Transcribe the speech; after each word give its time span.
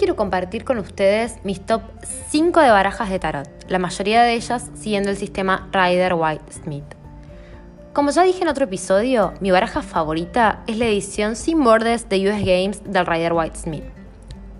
quiero 0.00 0.16
compartir 0.16 0.64
con 0.64 0.78
ustedes 0.78 1.36
mis 1.44 1.60
top 1.60 1.82
5 2.30 2.60
de 2.60 2.70
barajas 2.70 3.10
de 3.10 3.18
tarot, 3.18 3.50
la 3.68 3.78
mayoría 3.78 4.22
de 4.22 4.32
ellas 4.32 4.70
siguiendo 4.74 5.10
el 5.10 5.18
sistema 5.18 5.68
Rider 5.72 6.14
White 6.14 6.50
Smith. 6.54 6.86
Como 7.92 8.10
ya 8.10 8.22
dije 8.22 8.40
en 8.40 8.48
otro 8.48 8.64
episodio, 8.64 9.34
mi 9.40 9.50
baraja 9.50 9.82
favorita 9.82 10.62
es 10.66 10.78
la 10.78 10.86
edición 10.86 11.36
sin 11.36 11.62
bordes 11.62 12.08
de 12.08 12.30
US 12.30 12.38
Games 12.42 12.82
del 12.82 13.04
Rider 13.04 13.34
White 13.34 13.58
Smith. 13.58 13.84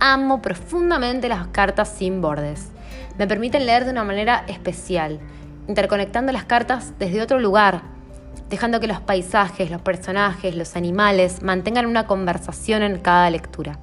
Amo 0.00 0.42
profundamente 0.42 1.30
las 1.30 1.46
cartas 1.46 1.88
sin 1.88 2.20
bordes. 2.20 2.68
Me 3.16 3.26
permiten 3.26 3.64
leer 3.64 3.86
de 3.86 3.92
una 3.92 4.04
manera 4.04 4.44
especial, 4.48 5.18
interconectando 5.66 6.30
las 6.32 6.44
cartas 6.44 6.92
desde 6.98 7.22
otro 7.22 7.40
lugar, 7.40 7.80
dejando 8.50 8.80
que 8.80 8.86
los 8.86 9.00
paisajes, 9.00 9.70
los 9.70 9.80
personajes, 9.80 10.54
los 10.54 10.76
animales 10.76 11.42
mantengan 11.42 11.86
una 11.86 12.06
conversación 12.06 12.82
en 12.82 12.98
cada 12.98 13.30
lectura. 13.30 13.78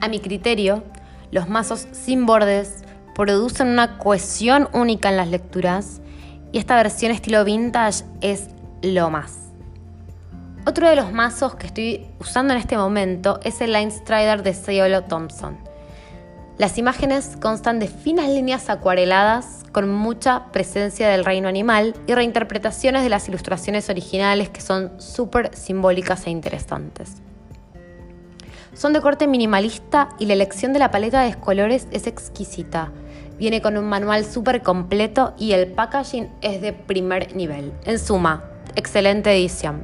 A 0.00 0.08
mi 0.08 0.20
criterio, 0.20 0.82
los 1.30 1.48
mazos 1.48 1.86
sin 1.92 2.26
bordes 2.26 2.84
producen 3.14 3.68
una 3.68 3.98
cohesión 3.98 4.68
única 4.72 5.08
en 5.08 5.16
las 5.16 5.28
lecturas 5.28 6.00
y 6.52 6.58
esta 6.58 6.76
versión 6.76 7.12
estilo 7.12 7.44
vintage 7.44 8.04
es 8.20 8.48
lo 8.82 9.10
más. 9.10 9.38
Otro 10.66 10.88
de 10.88 10.96
los 10.96 11.12
mazos 11.12 11.56
que 11.56 11.66
estoy 11.66 12.06
usando 12.18 12.54
en 12.54 12.60
este 12.60 12.76
momento 12.76 13.38
es 13.44 13.60
el 13.60 13.72
Line 13.72 13.90
Strider 13.90 14.42
de 14.42 14.54
Cielo 14.54 15.04
Thompson. 15.04 15.58
Las 16.56 16.78
imágenes 16.78 17.36
constan 17.40 17.80
de 17.80 17.88
finas 17.88 18.28
líneas 18.28 18.70
acuareladas 18.70 19.64
con 19.72 19.92
mucha 19.92 20.52
presencia 20.52 21.08
del 21.08 21.24
reino 21.24 21.48
animal 21.48 21.94
y 22.06 22.14
reinterpretaciones 22.14 23.02
de 23.02 23.08
las 23.08 23.28
ilustraciones 23.28 23.90
originales 23.90 24.48
que 24.50 24.60
son 24.60 24.92
súper 25.00 25.54
simbólicas 25.56 26.26
e 26.26 26.30
interesantes. 26.30 27.16
Son 28.74 28.92
de 28.92 29.00
corte 29.00 29.26
minimalista 29.26 30.08
y 30.18 30.26
la 30.26 30.34
elección 30.34 30.72
de 30.72 30.80
la 30.80 30.90
paleta 30.90 31.22
de 31.22 31.34
colores 31.34 31.86
es 31.90 32.06
exquisita. 32.06 32.92
Viene 33.38 33.62
con 33.62 33.76
un 33.76 33.88
manual 33.88 34.24
súper 34.24 34.62
completo 34.62 35.32
y 35.38 35.52
el 35.52 35.68
packaging 35.68 36.28
es 36.40 36.60
de 36.60 36.72
primer 36.72 37.34
nivel. 37.34 37.72
En 37.84 37.98
suma, 37.98 38.44
excelente 38.74 39.32
edición. 39.32 39.82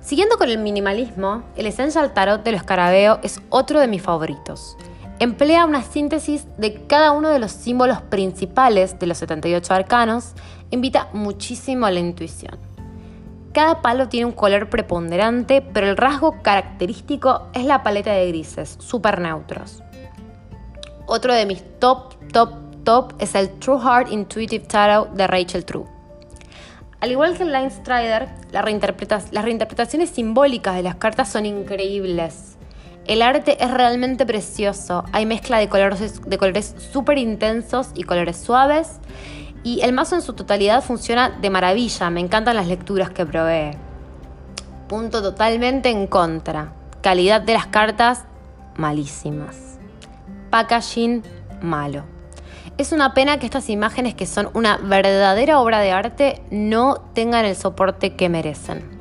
Siguiendo 0.00 0.38
con 0.38 0.48
el 0.48 0.58
minimalismo, 0.58 1.42
el 1.56 1.66
Essential 1.66 2.12
Tarot 2.12 2.42
de 2.42 2.52
los 2.52 2.60
Escarabeo 2.60 3.20
es 3.22 3.40
otro 3.50 3.80
de 3.80 3.88
mis 3.88 4.02
favoritos 4.02 4.76
emplea 5.20 5.66
una 5.66 5.82
síntesis 5.82 6.46
de 6.56 6.86
cada 6.86 7.12
uno 7.12 7.28
de 7.28 7.38
los 7.38 7.52
símbolos 7.52 8.00
principales 8.00 8.98
de 8.98 9.06
los 9.06 9.18
78 9.18 9.74
arcanos, 9.74 10.32
invita 10.70 11.10
muchísimo 11.12 11.84
a 11.84 11.90
la 11.90 12.00
intuición. 12.00 12.58
Cada 13.52 13.82
palo 13.82 14.08
tiene 14.08 14.26
un 14.26 14.32
color 14.32 14.70
preponderante, 14.70 15.60
pero 15.60 15.88
el 15.88 15.96
rasgo 15.96 16.40
característico 16.40 17.48
es 17.52 17.64
la 17.64 17.82
paleta 17.82 18.12
de 18.12 18.28
grises, 18.28 18.76
súper 18.78 19.20
neutros. 19.20 19.82
Otro 21.06 21.34
de 21.34 21.46
mis 21.46 21.64
top, 21.80 22.14
top, 22.32 22.52
top 22.84 23.14
es 23.18 23.34
el 23.34 23.50
True 23.58 23.80
Heart 23.80 24.12
Intuitive 24.12 24.66
Tarot 24.66 25.10
de 25.10 25.26
Rachel 25.26 25.64
True. 25.64 25.84
Al 27.00 27.10
igual 27.10 27.36
que 27.36 27.42
el 27.42 27.52
Line 27.52 27.70
Strider, 27.70 28.28
las 28.52 28.64
reinterpretaciones 28.64 30.10
simbólicas 30.10 30.76
de 30.76 30.82
las 30.82 30.94
cartas 30.96 31.32
son 31.32 31.46
increíbles. 31.46 32.56
El 33.06 33.22
arte 33.22 33.56
es 33.64 33.70
realmente 33.72 34.26
precioso. 34.26 35.04
Hay 35.10 35.26
mezcla 35.26 35.58
de 35.58 35.68
colores 35.68 36.20
de 36.24 36.38
colores 36.38 36.76
súper 36.92 37.18
intensos 37.18 37.90
y 37.94 38.04
colores 38.04 38.36
suaves. 38.36 39.00
Y 39.62 39.80
el 39.82 39.92
mazo 39.92 40.14
en 40.14 40.22
su 40.22 40.32
totalidad 40.32 40.82
funciona 40.82 41.30
de 41.30 41.50
maravilla. 41.50 42.10
Me 42.10 42.20
encantan 42.20 42.56
las 42.56 42.66
lecturas 42.66 43.10
que 43.10 43.26
provee. 43.26 43.76
Punto 44.88 45.22
totalmente 45.22 45.90
en 45.90 46.06
contra. 46.06 46.72
Calidad 47.02 47.40
de 47.42 47.54
las 47.54 47.66
cartas, 47.66 48.24
malísimas. 48.76 49.78
Packaging, 50.50 51.22
malo. 51.60 52.04
Es 52.78 52.92
una 52.92 53.12
pena 53.12 53.38
que 53.38 53.44
estas 53.44 53.68
imágenes, 53.68 54.14
que 54.14 54.26
son 54.26 54.48
una 54.54 54.78
verdadera 54.78 55.60
obra 55.60 55.80
de 55.80 55.92
arte, 55.92 56.42
no 56.50 56.96
tengan 57.14 57.44
el 57.44 57.54
soporte 57.54 58.16
que 58.16 58.30
merecen. 58.30 58.98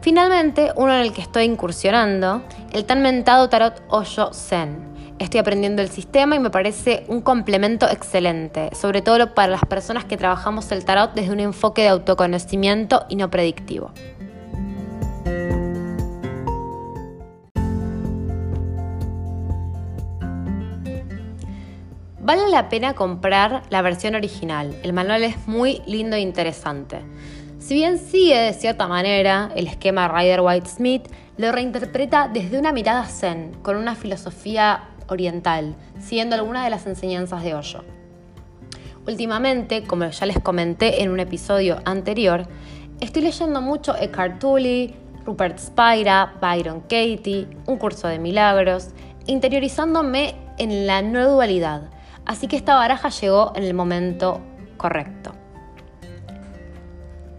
Finalmente, 0.00 0.72
uno 0.76 0.94
en 0.94 1.00
el 1.00 1.12
que 1.12 1.22
estoy 1.22 1.44
incursionando, 1.44 2.42
el 2.72 2.84
tan 2.84 3.02
mentado 3.02 3.48
tarot 3.48 3.82
Osho 3.88 4.32
Zen. 4.32 4.91
Estoy 5.22 5.38
aprendiendo 5.38 5.82
el 5.82 5.88
sistema 5.88 6.34
y 6.34 6.40
me 6.40 6.50
parece 6.50 7.04
un 7.06 7.20
complemento 7.20 7.88
excelente, 7.88 8.70
sobre 8.74 9.02
todo 9.02 9.34
para 9.34 9.52
las 9.52 9.64
personas 9.66 10.04
que 10.04 10.16
trabajamos 10.16 10.72
el 10.72 10.84
tarot 10.84 11.14
desde 11.14 11.30
un 11.30 11.38
enfoque 11.38 11.82
de 11.82 11.90
autoconocimiento 11.90 13.06
y 13.08 13.14
no 13.14 13.30
predictivo. 13.30 13.92
Vale 22.18 22.48
la 22.50 22.68
pena 22.68 22.94
comprar 22.94 23.62
la 23.70 23.80
versión 23.80 24.16
original. 24.16 24.76
El 24.82 24.92
manual 24.92 25.22
es 25.22 25.46
muy 25.46 25.82
lindo 25.86 26.16
e 26.16 26.20
interesante. 26.20 27.00
Si 27.60 27.74
bien 27.74 27.98
sigue 27.98 28.40
de 28.40 28.52
cierta 28.54 28.88
manera 28.88 29.52
el 29.54 29.68
esquema 29.68 30.08
Rider 30.08 30.40
White 30.40 30.68
Smith, 30.68 31.06
lo 31.36 31.52
reinterpreta 31.52 32.28
desde 32.28 32.58
una 32.58 32.72
mirada 32.72 33.04
zen, 33.06 33.52
con 33.62 33.76
una 33.76 33.94
filosofía 33.94 34.88
oriental, 35.12 35.76
siguiendo 36.00 36.34
algunas 36.34 36.64
de 36.64 36.70
las 36.70 36.86
enseñanzas 36.86 37.42
de 37.44 37.54
Osho. 37.54 37.84
Últimamente, 39.06 39.84
como 39.84 40.06
ya 40.06 40.26
les 40.26 40.38
comenté 40.40 41.02
en 41.02 41.10
un 41.10 41.20
episodio 41.20 41.78
anterior, 41.84 42.46
estoy 43.00 43.22
leyendo 43.22 43.60
mucho 43.60 43.96
Eckhart 43.96 44.38
Tolle, 44.38 44.94
Rupert 45.24 45.58
Spira, 45.58 46.34
Byron 46.40 46.80
Katie, 46.82 47.48
un 47.66 47.76
curso 47.76 48.08
de 48.08 48.18
milagros, 48.18 48.90
interiorizándome 49.26 50.34
en 50.58 50.86
la 50.86 51.02
no 51.02 51.30
dualidad. 51.30 51.90
Así 52.24 52.46
que 52.46 52.56
esta 52.56 52.74
baraja 52.74 53.08
llegó 53.08 53.52
en 53.56 53.64
el 53.64 53.74
momento 53.74 54.40
correcto. 54.76 55.32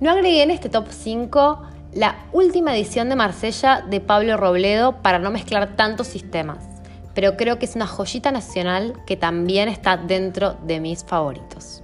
No 0.00 0.10
agregué 0.10 0.42
en 0.42 0.50
este 0.50 0.68
top 0.68 0.88
5 0.90 1.62
la 1.94 2.26
última 2.32 2.76
edición 2.76 3.08
de 3.08 3.16
Marsella 3.16 3.80
de 3.80 4.00
Pablo 4.00 4.36
Robledo 4.36 5.00
para 5.00 5.18
no 5.18 5.30
mezclar 5.30 5.76
tantos 5.76 6.06
sistemas, 6.06 6.75
pero 7.16 7.34
creo 7.38 7.58
que 7.58 7.64
es 7.64 7.74
una 7.74 7.86
joyita 7.86 8.30
nacional 8.30 8.92
que 9.06 9.16
también 9.16 9.70
está 9.70 9.96
dentro 9.96 10.58
de 10.62 10.80
mis 10.80 11.02
favoritos. 11.02 11.82